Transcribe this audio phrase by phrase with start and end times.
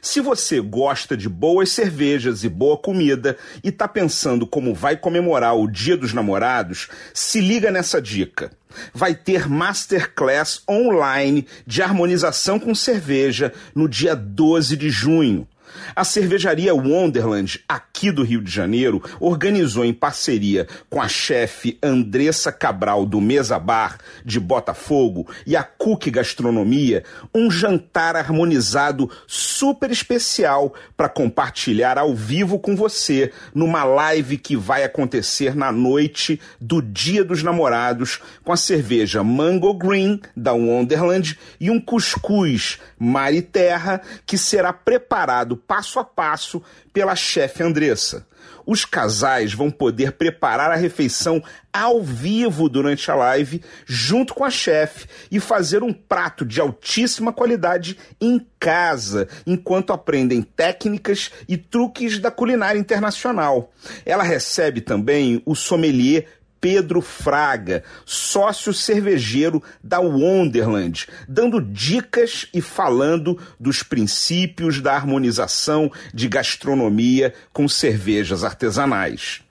[0.00, 5.56] Se você gosta de boas cervejas e boa comida e está pensando como vai comemorar
[5.56, 8.50] o Dia dos Namorados, se liga nessa dica.
[8.92, 15.46] Vai ter masterclass online de harmonização com cerveja no dia 12 de junho.
[15.94, 22.52] A cervejaria Wonderland, aqui do Rio de Janeiro, organizou em parceria com a chefe Andressa
[22.52, 27.04] Cabral do Mesa Bar de Botafogo e a Cook Gastronomia
[27.34, 34.84] um jantar harmonizado super especial para compartilhar ao vivo com você numa live que vai
[34.84, 41.70] acontecer na noite do Dia dos Namorados com a cerveja Mango Green da Wonderland e
[41.70, 46.62] um cuscuz mar e terra que será preparado passo a passo
[46.92, 48.26] pela chefe Andressa.
[48.64, 51.42] Os casais vão poder preparar a refeição
[51.72, 57.32] ao vivo durante a live, junto com a chefe, e fazer um prato de altíssima
[57.32, 63.72] qualidade em casa, enquanto aprendem técnicas e truques da culinária internacional.
[64.04, 66.26] Ela recebe também o sommelier
[66.60, 76.28] Pedro Fraga, sócio cervejeiro da Wonderland, dando dicas e falando dos princípios da harmonização de
[76.28, 79.42] gastronomia com cervejas artesanais.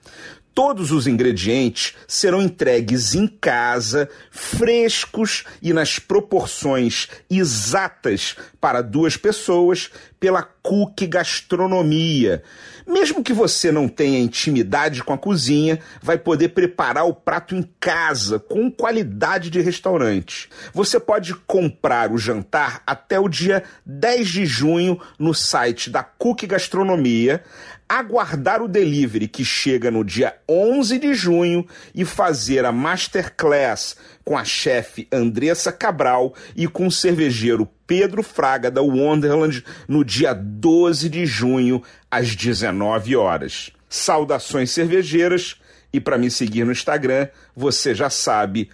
[0.57, 9.91] Todos os ingredientes serão entregues em casa, frescos e nas proporções exatas para duas pessoas
[10.19, 12.41] pela Cook Gastronomia.
[12.87, 17.61] Mesmo que você não tenha intimidade com a cozinha, vai poder preparar o prato em
[17.79, 20.49] casa com qualidade de restaurante.
[20.73, 26.47] Você pode comprar o jantar até o dia 10 de junho no site da Cook
[26.47, 27.43] Gastronomia
[27.87, 33.95] aguardar o delivery que chega no dia 11 de junho e fazer a masterclass
[34.25, 40.33] com a chefe Andressa Cabral e com o cervejeiro Pedro Fraga da Wonderland no dia
[40.33, 41.81] 12 de junho
[42.11, 43.71] às 19 horas.
[43.87, 45.55] Saudações cervejeiras
[45.91, 48.69] e para me seguir no Instagram, você já sabe,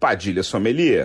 [0.00, 1.02] Padilha Sommelier.